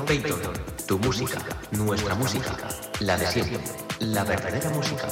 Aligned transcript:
Payton, 0.00 0.40
tu 0.86 0.98
música, 0.98 1.38
nuestra 1.70 2.14
música, 2.14 2.56
la 3.00 3.18
de 3.18 3.26
siempre, 3.26 3.60
la 4.00 4.24
verdadera 4.24 4.70
música. 4.70 5.06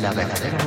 La 0.00 0.12
verdadera 0.12 0.57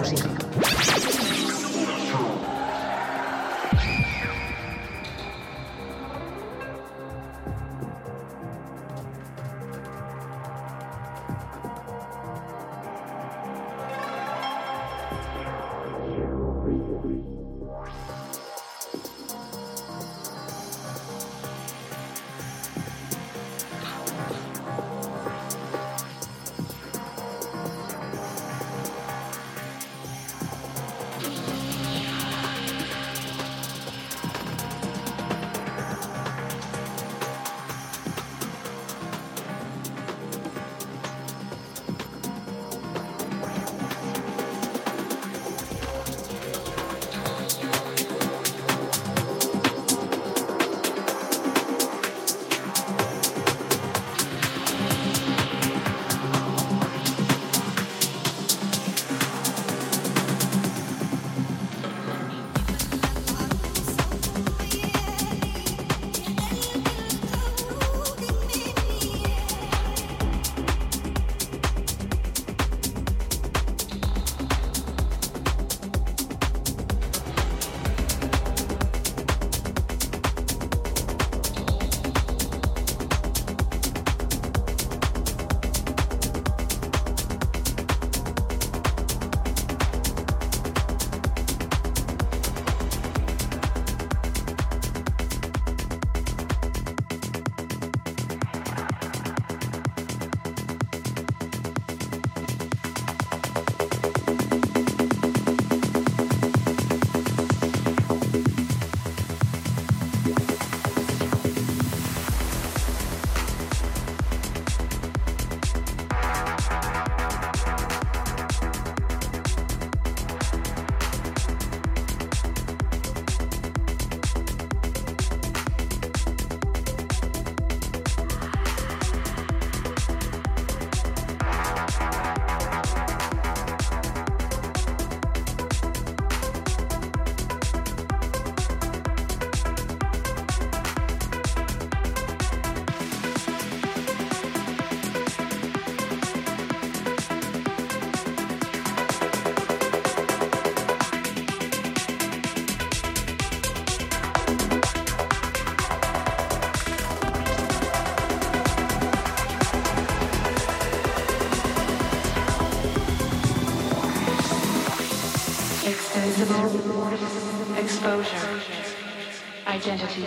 identity, 169.82 170.24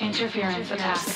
interference 0.00 0.70
attack. 0.70 1.13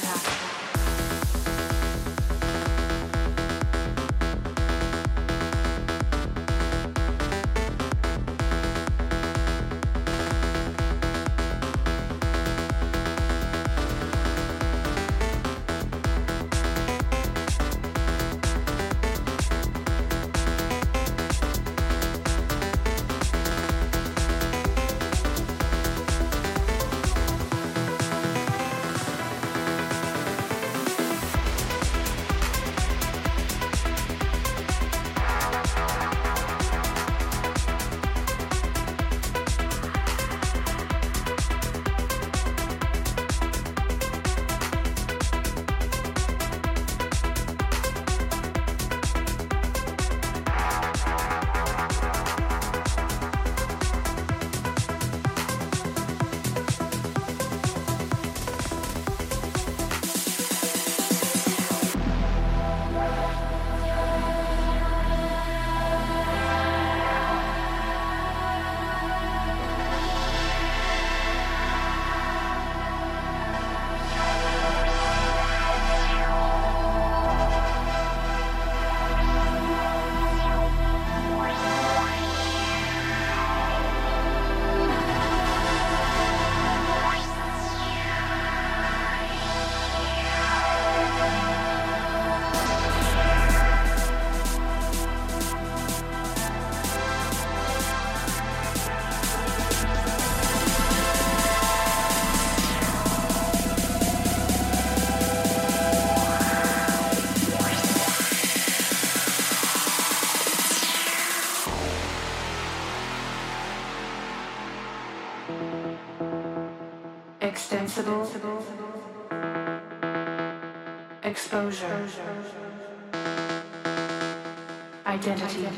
Identity. 125.06 125.68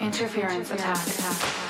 Interference 0.00 0.70
attack. 0.70 1.69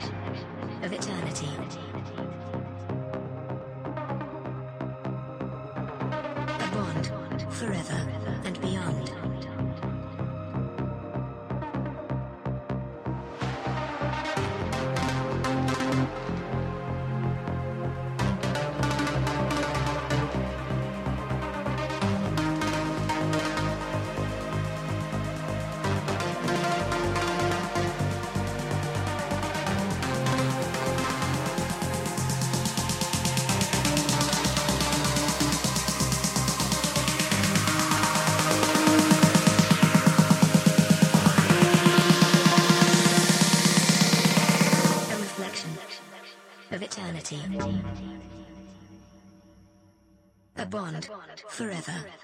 Forever 51.81 52.20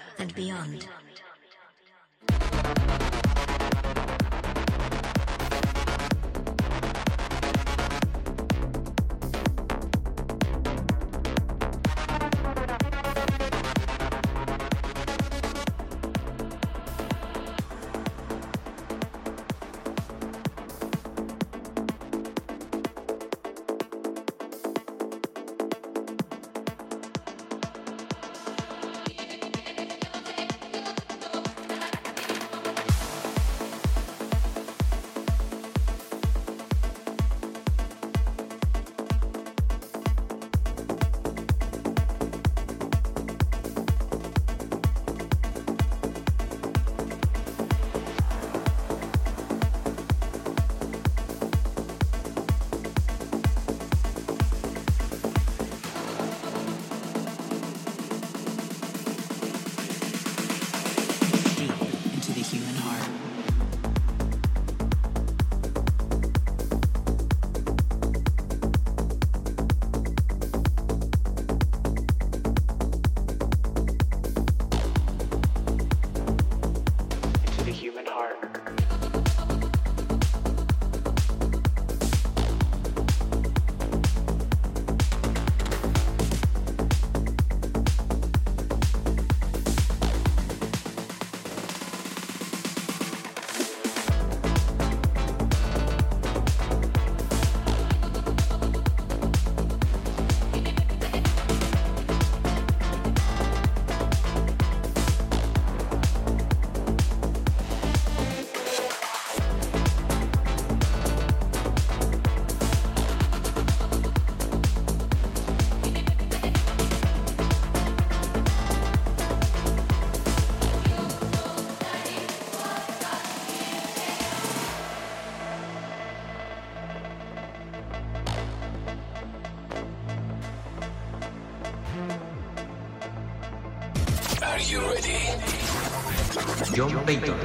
John 136.78 136.93
Payton, 137.07 137.36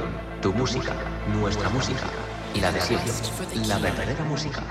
tu 0.43 0.53
música, 0.53 0.93
nuestra 1.33 1.67
música, 1.69 2.05
la 2.61 2.71
de 2.71 2.79
siempre, 2.79 3.65
la 3.65 3.79
verdadera 3.79 4.23
música. 4.25 4.61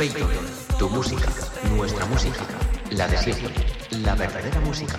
Payton, 0.00 0.30
tu 0.78 0.88
música, 0.88 1.28
nuestra 1.76 2.06
música, 2.06 2.40
la 2.90 3.06
de 3.06 3.18
siempre, 3.18 3.52
la 3.90 4.14
verdadera 4.14 4.58
música. 4.60 4.96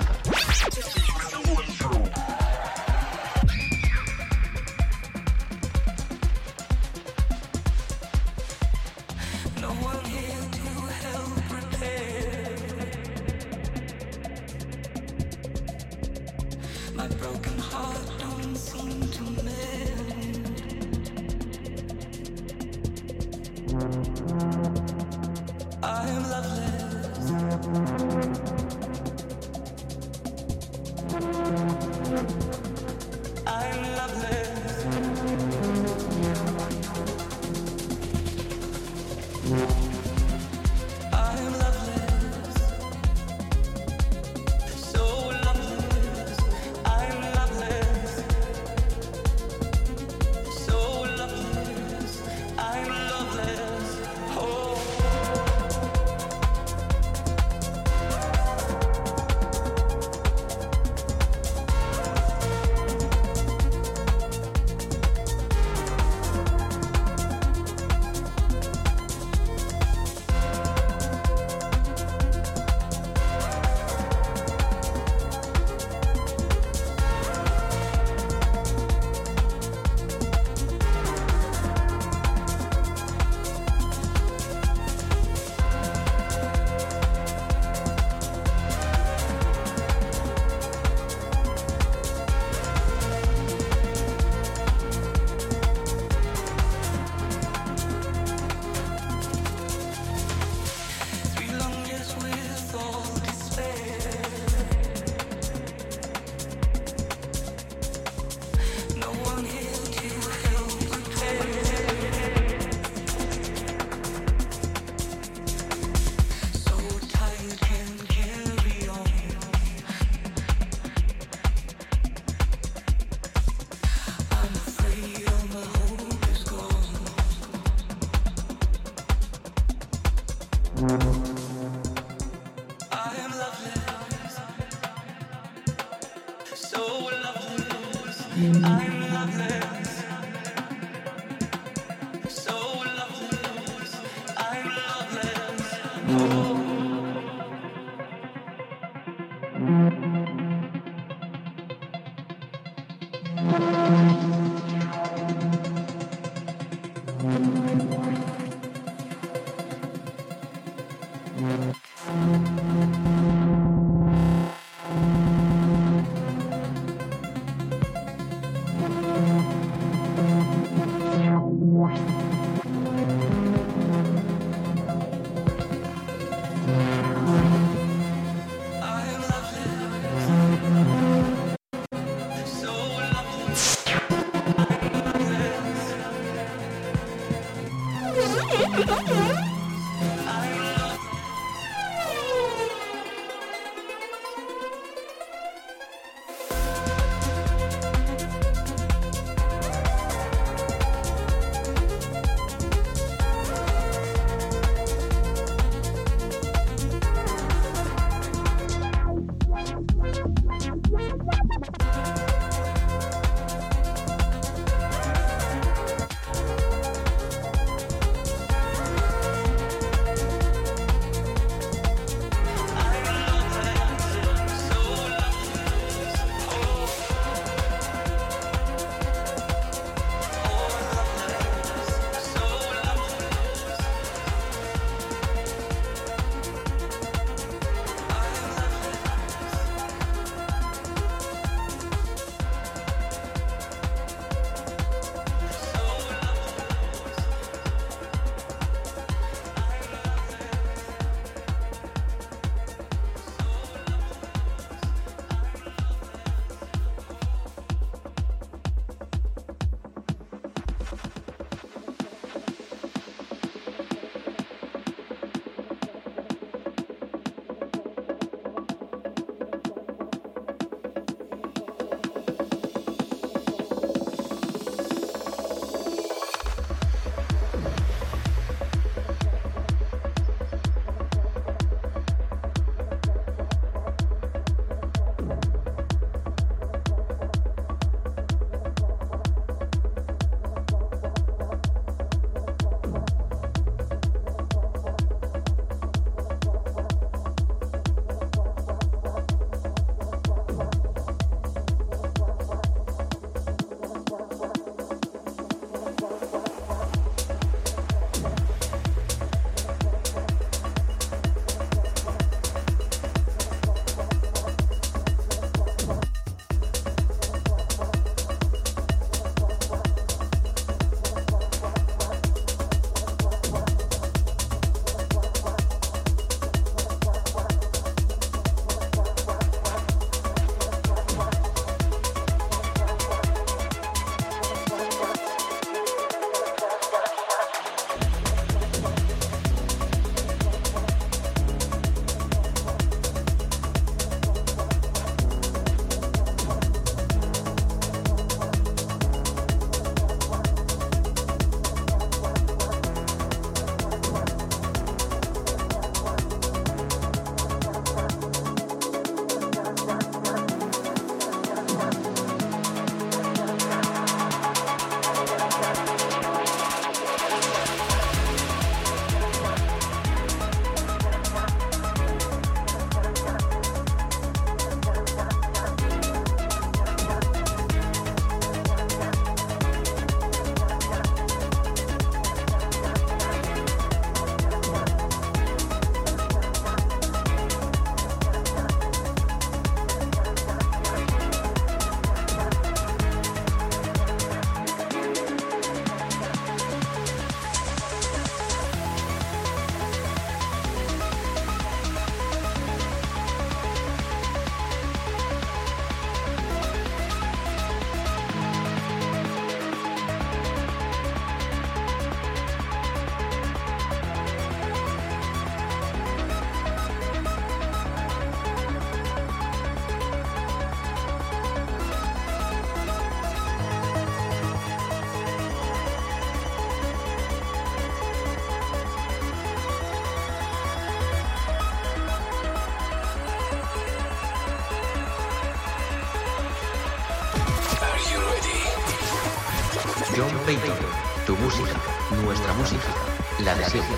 Tu 441.25 441.33
música, 441.37 441.79
nuestra 442.25 442.51
música, 442.55 442.93
la 443.39 443.55
de 443.55 443.63
siempre, 443.63 443.95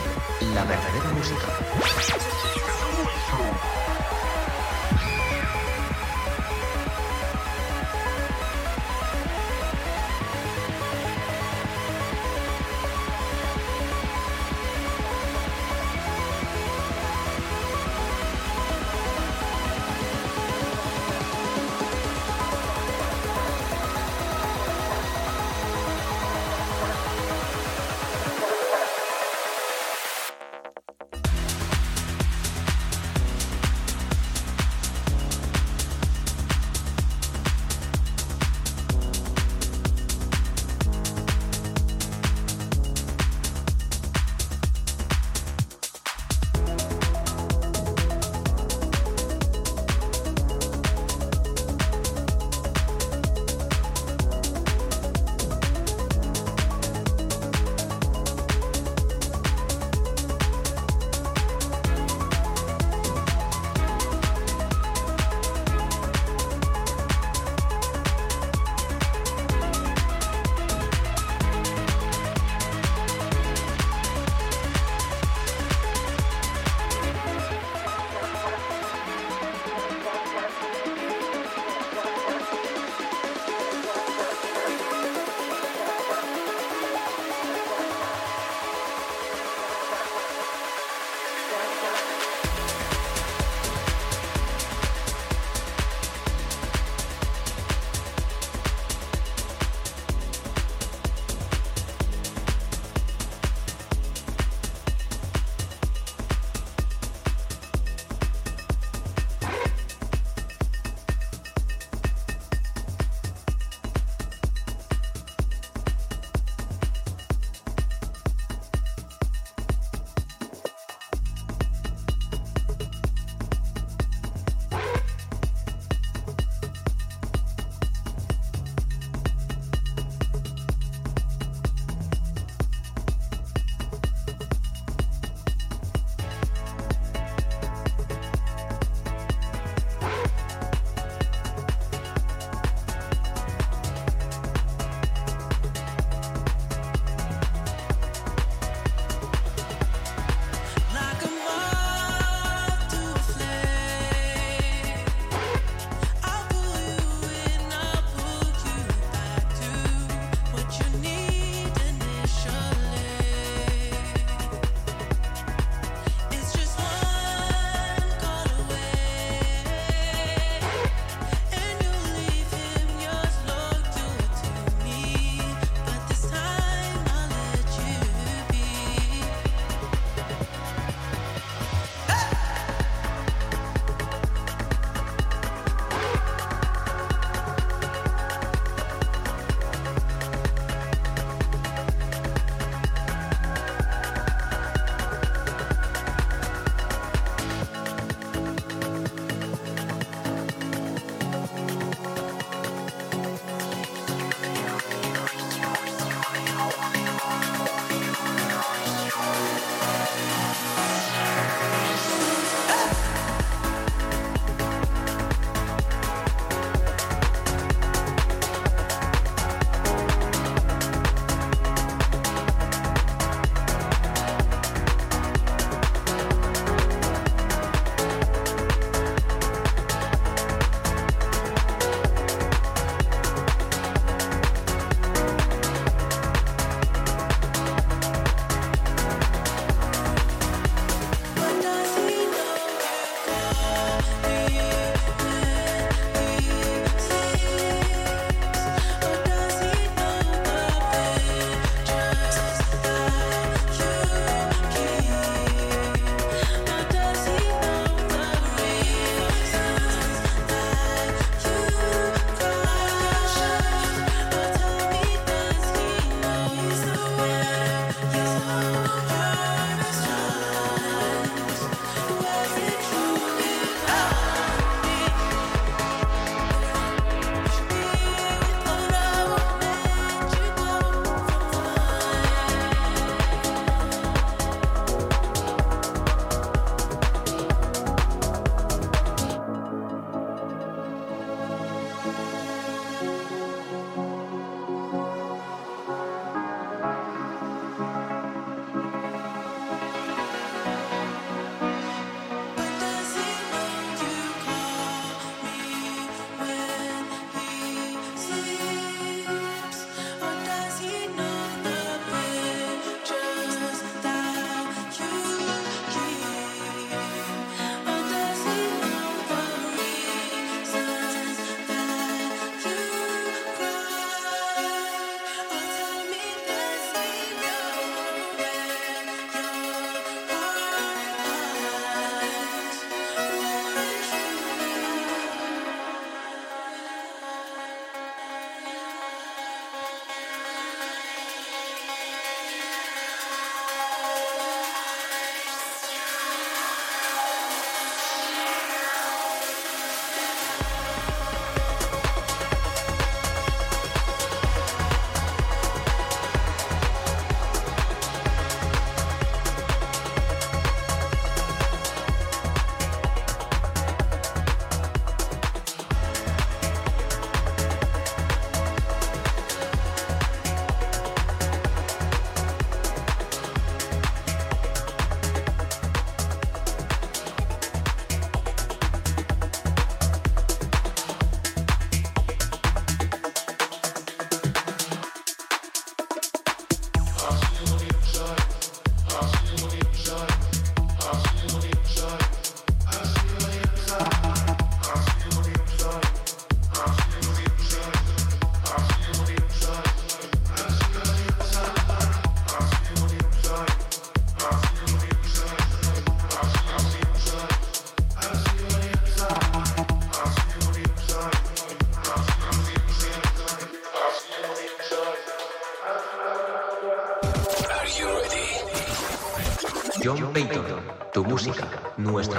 la 0.54 0.64
verdadera 0.64 1.10
música. 1.10 1.53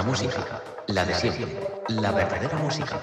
Música, 0.05 0.61
la 0.87 1.03
de 1.03 1.15
siempre, 1.15 1.67
la 1.89 2.11
verdadera 2.11 2.57
música. 2.57 3.01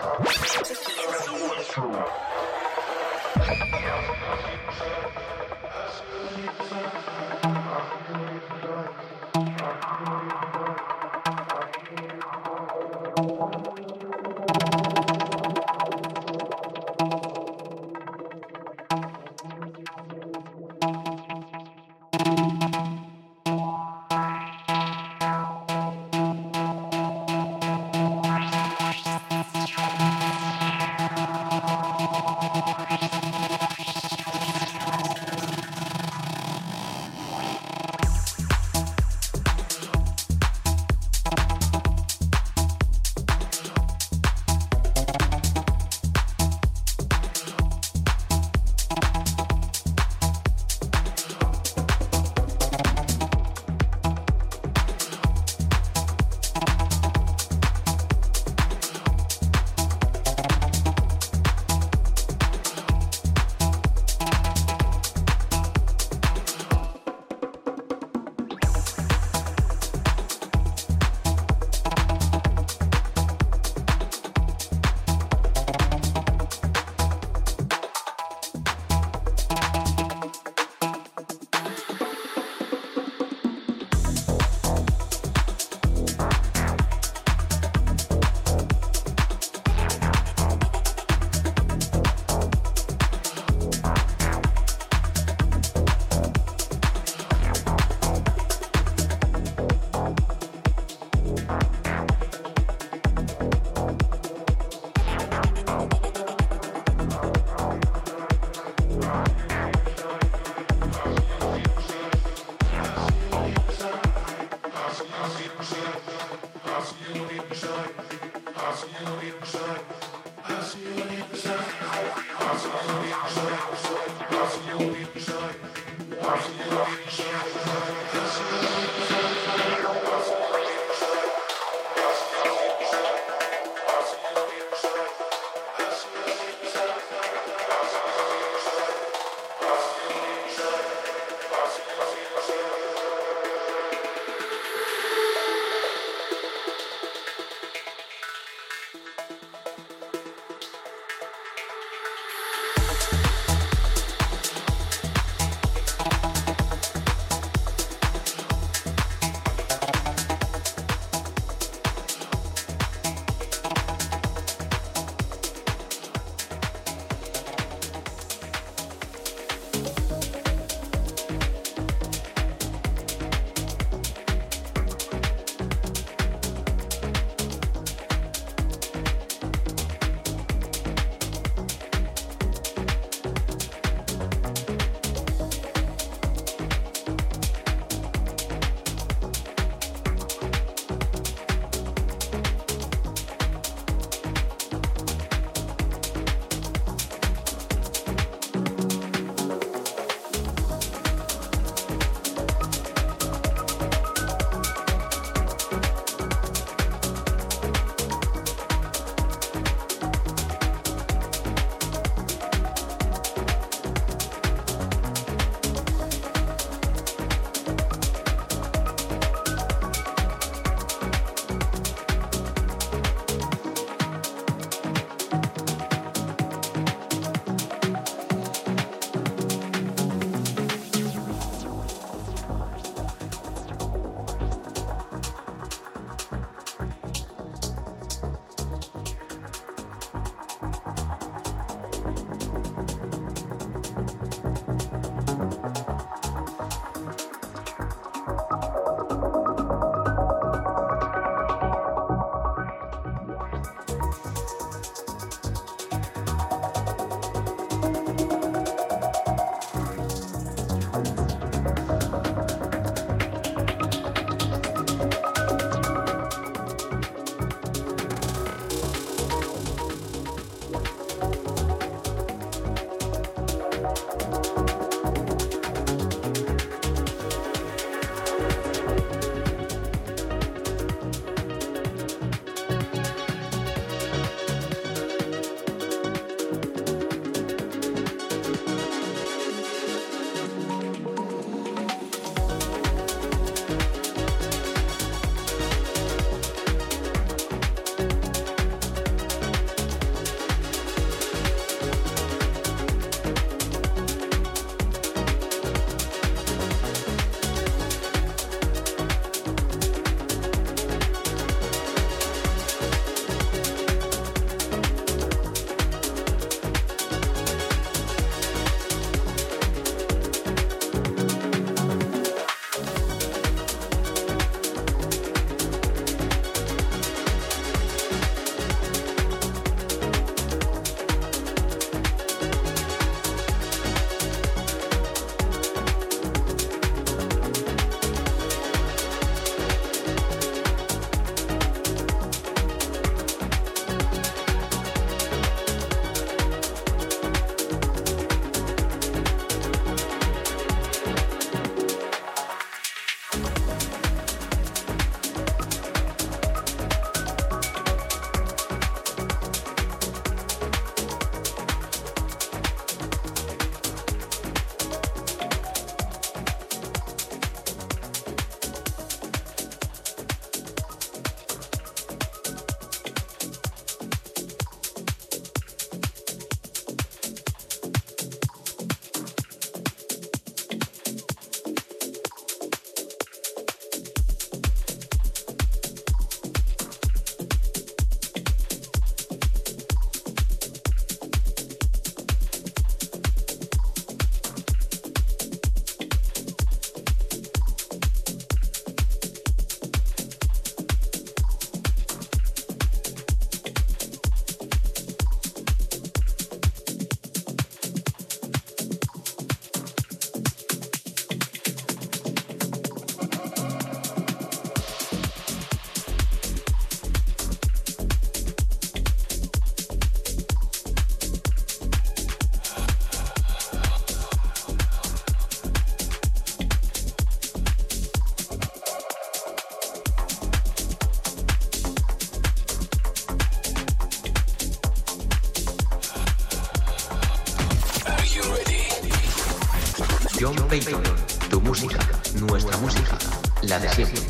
La 443.73 443.79
de 443.79 443.89
siempre, 443.89 444.21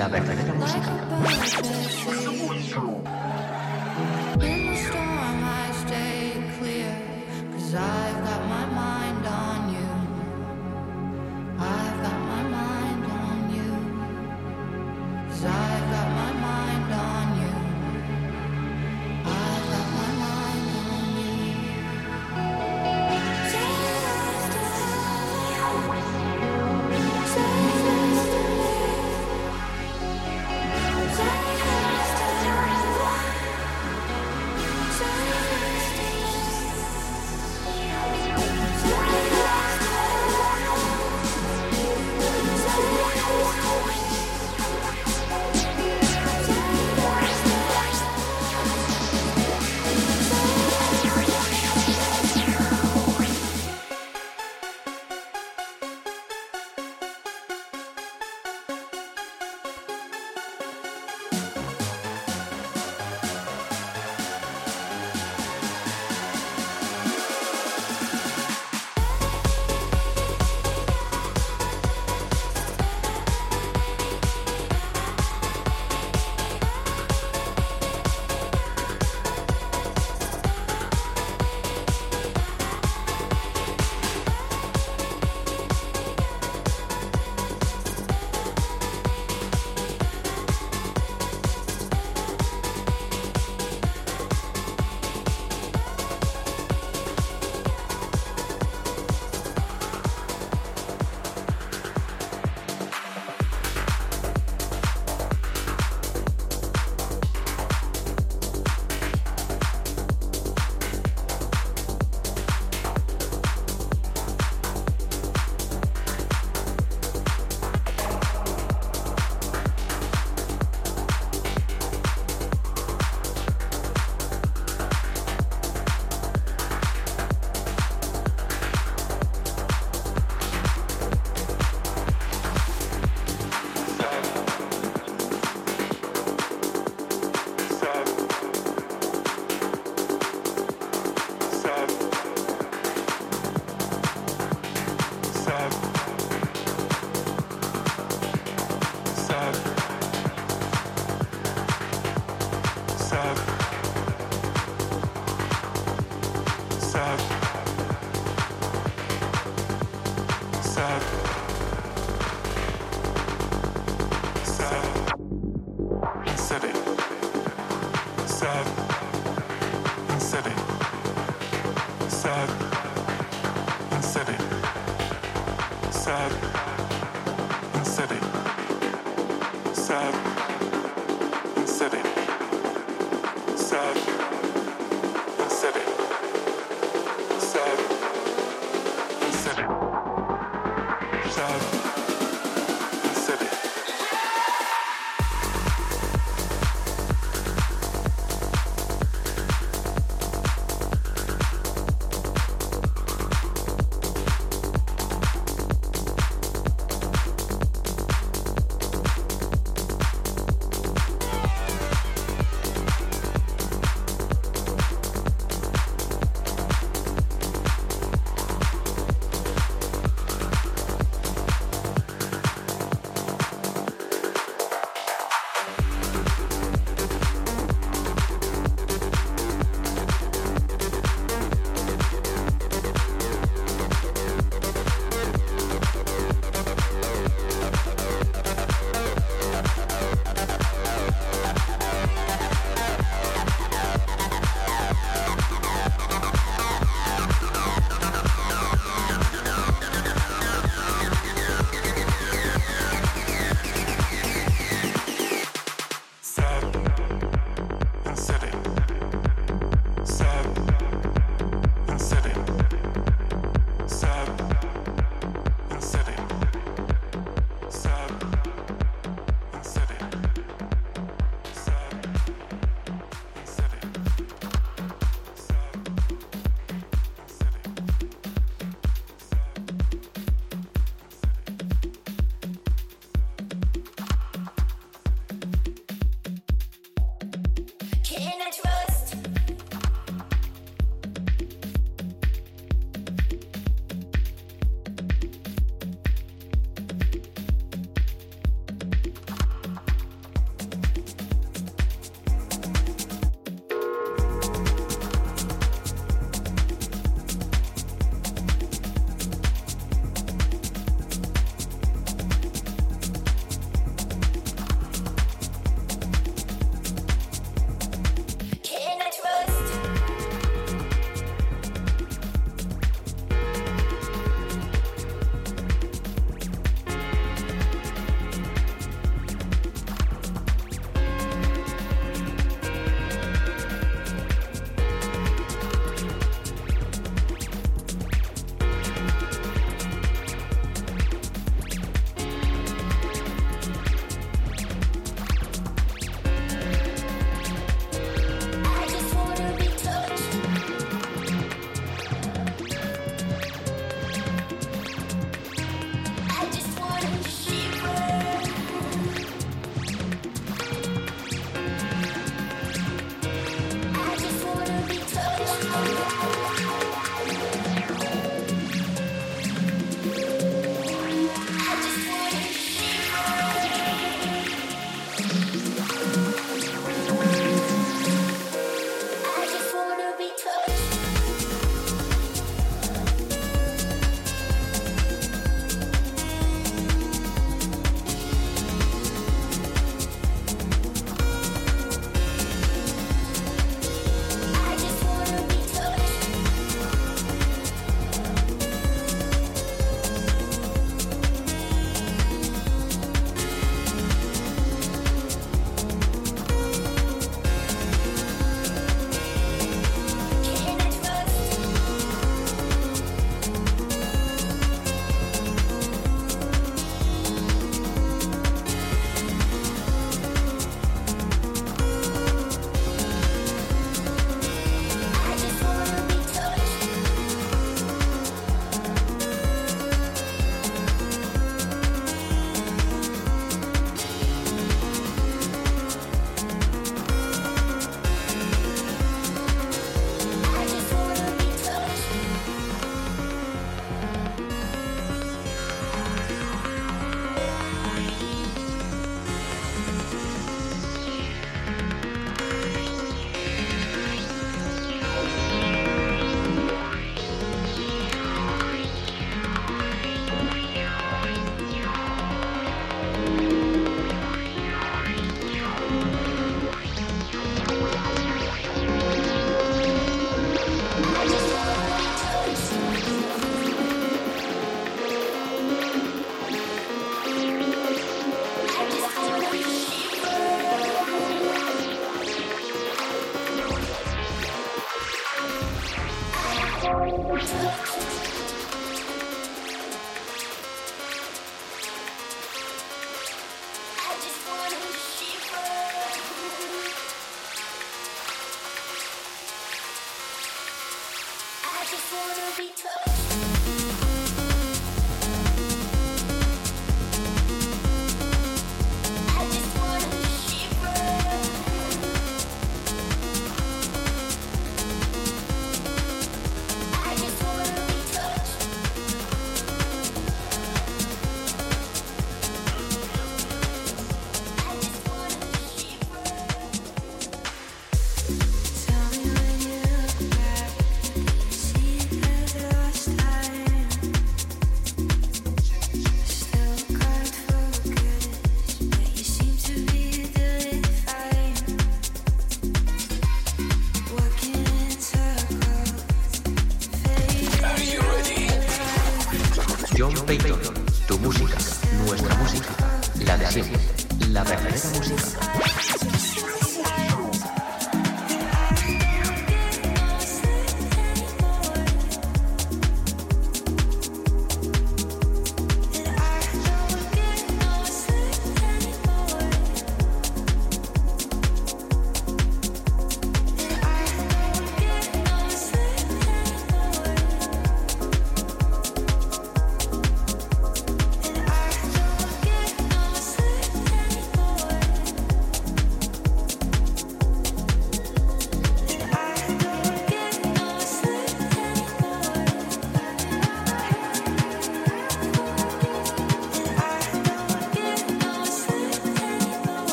la 0.00 0.08
verdadera 0.08 0.39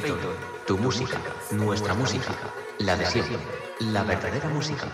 Peyton, 0.00 0.18
tu 0.66 0.76
música, 0.76 1.18
nuestra 1.52 1.94
música, 1.94 2.32
la 2.78 2.96
de 2.96 3.06
siempre, 3.06 3.38
la 3.78 4.02
verdadera 4.02 4.48
música. 4.48 4.88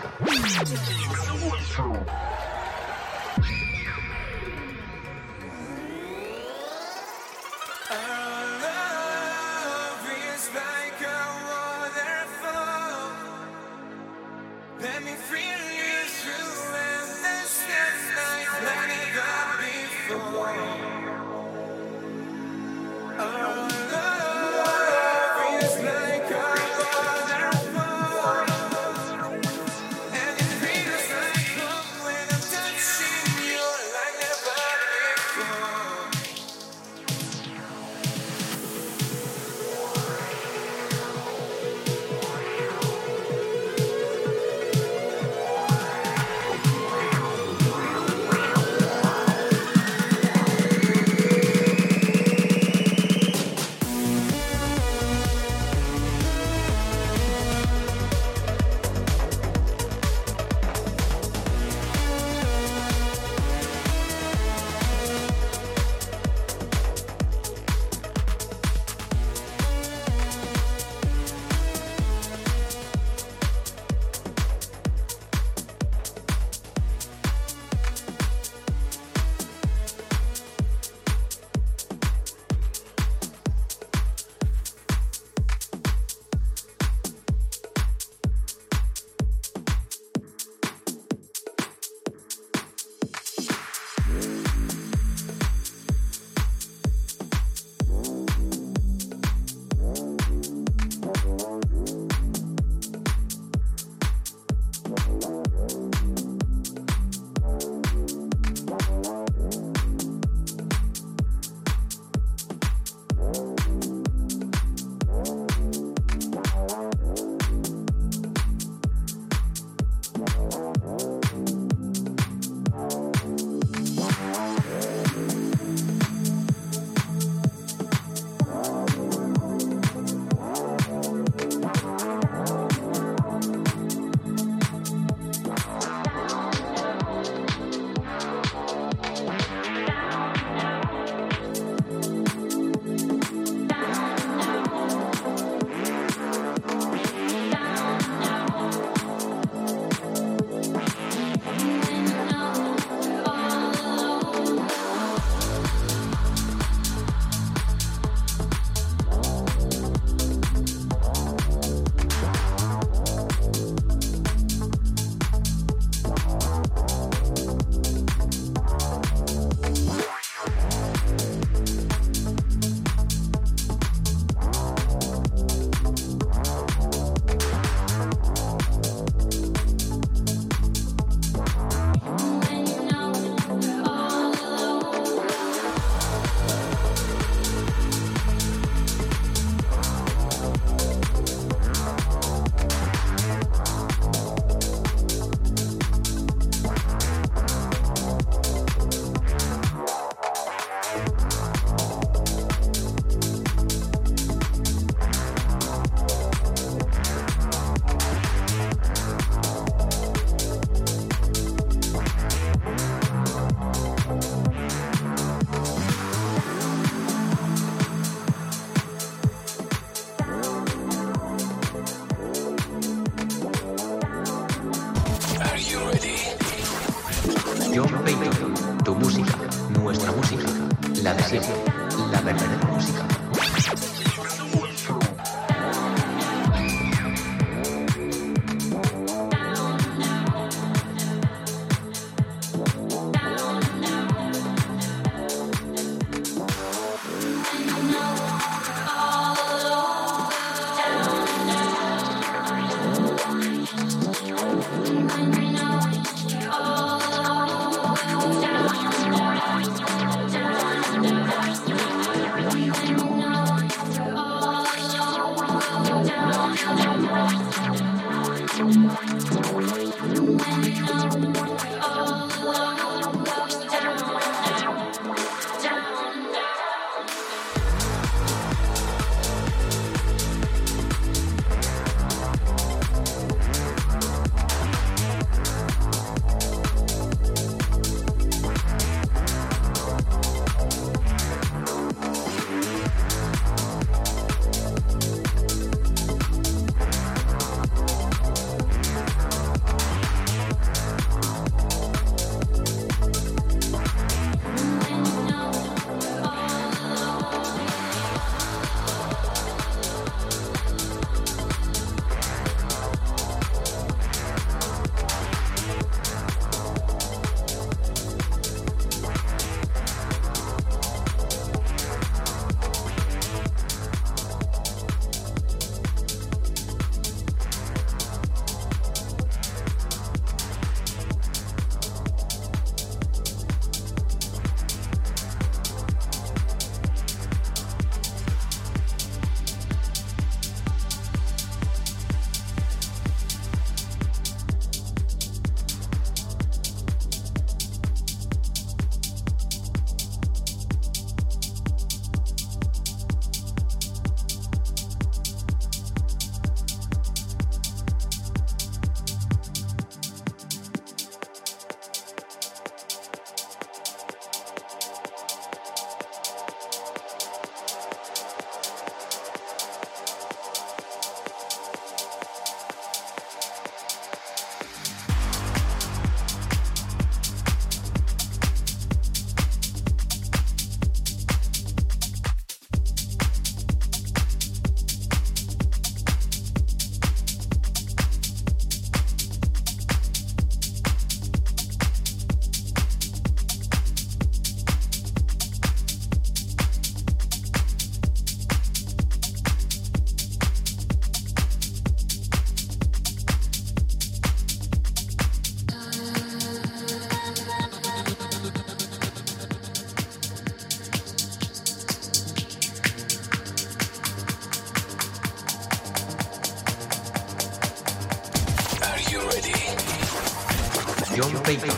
John 421.21 421.43
Payton, 421.43 421.69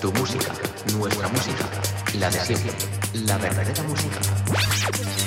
tu 0.00 0.10
música, 0.12 0.52
nuestra 0.96 1.28
música, 1.28 1.64
la 2.18 2.30
de 2.30 2.40
siempre, 2.40 2.72
la 3.12 3.36
verdadera 3.36 3.82
música. 3.82 5.25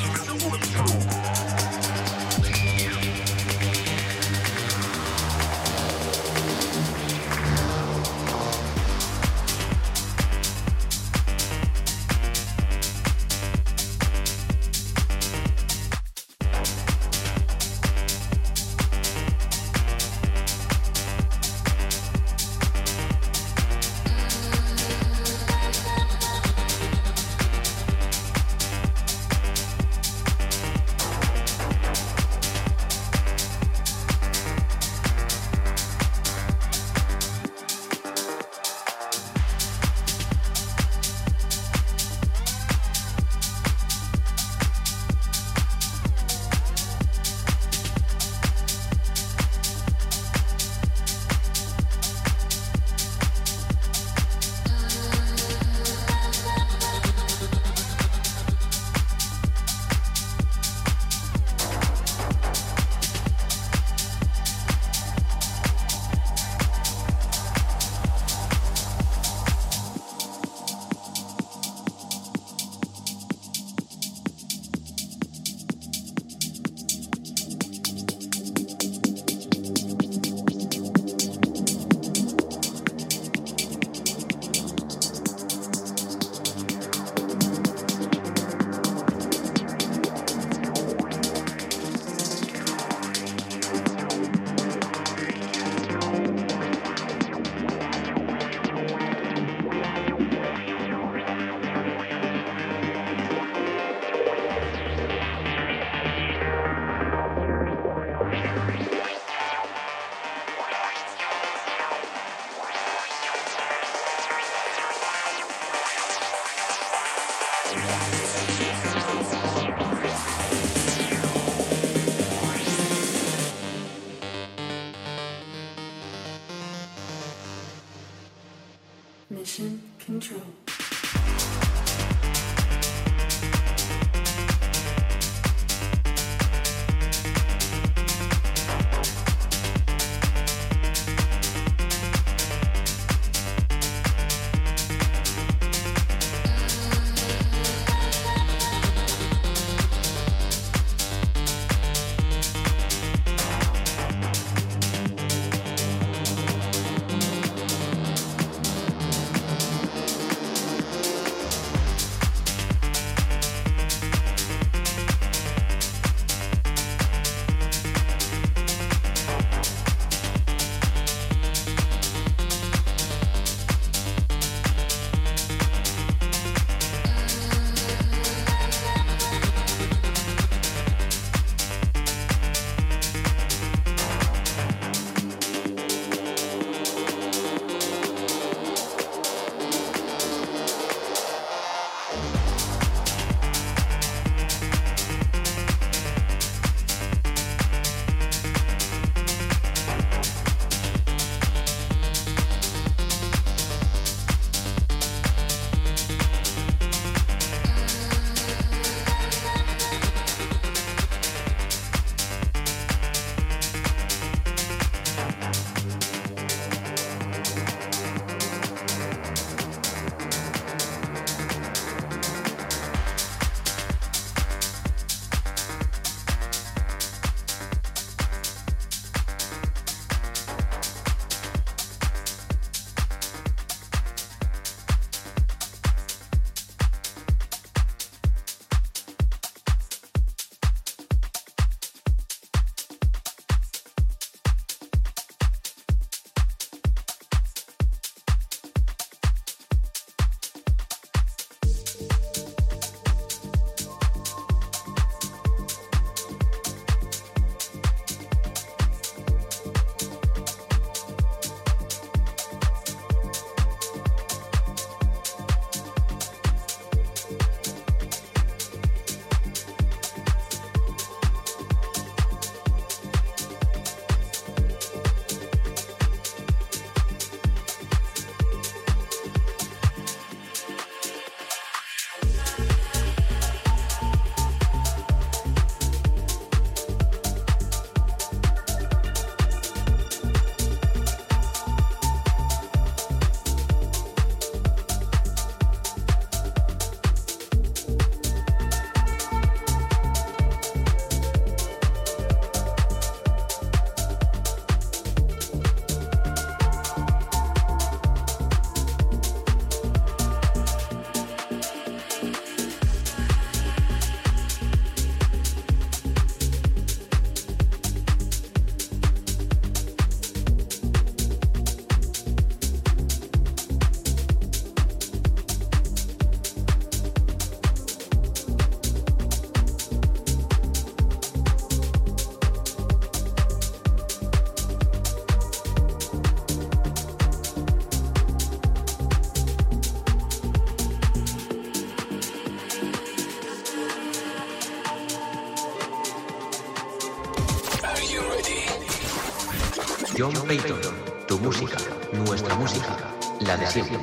John 350.50 350.58
Payton, 350.58 350.82
tu 351.28 351.38
música, 351.38 351.78
nuestra 352.12 352.56
música, 352.56 352.98
la 353.40 353.56
de 353.56 353.68
siempre, 353.68 354.00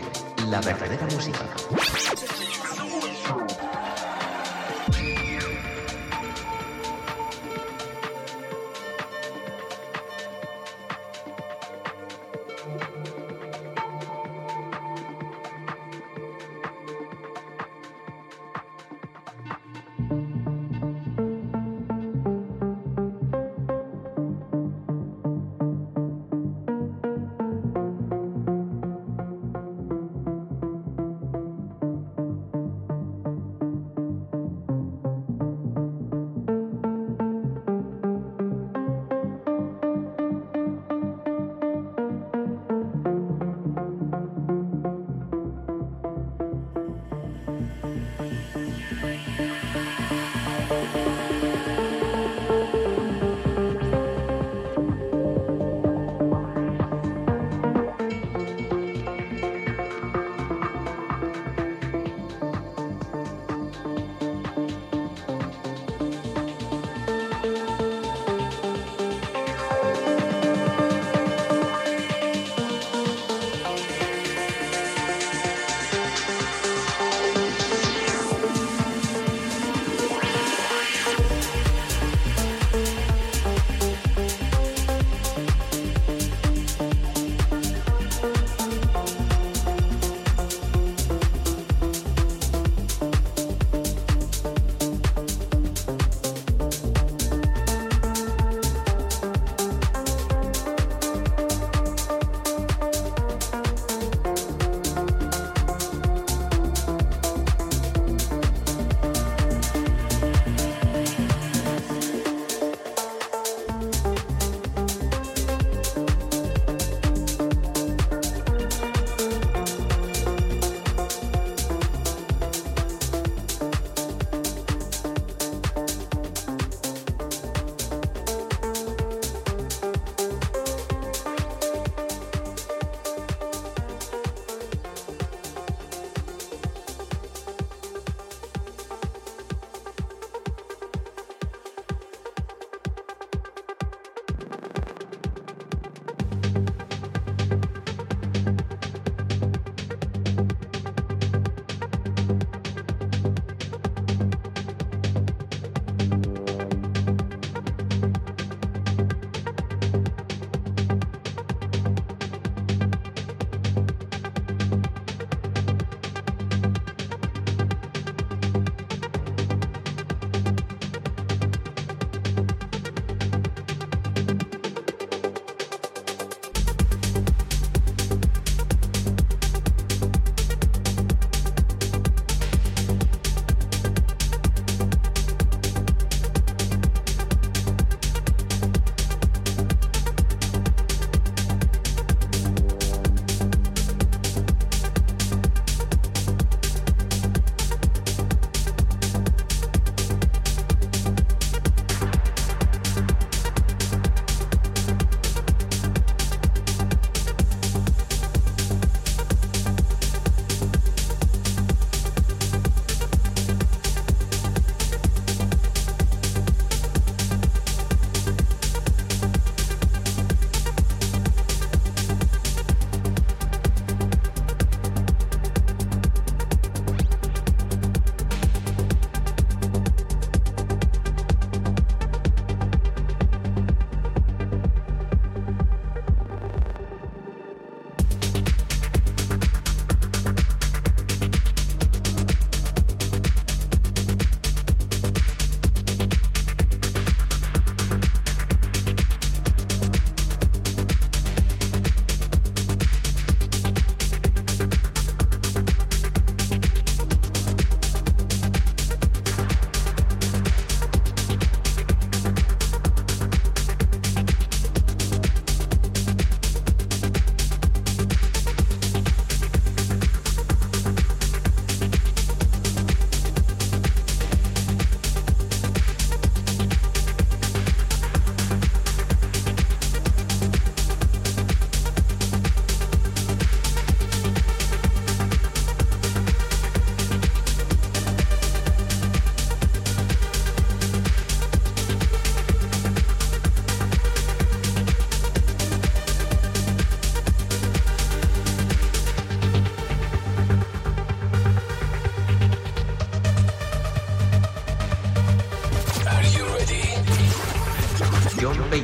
la 0.48 0.60
verdadera 0.60 0.95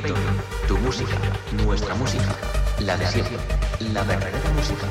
Payton, 0.01 0.17
tu 0.67 0.75
música, 0.79 1.13
nuestra 1.63 1.93
música, 1.93 2.35
la 2.79 2.97
de 2.97 3.05
siempre, 3.05 3.37
la 3.93 4.01
verdadera 4.01 4.49
música. 4.55 4.87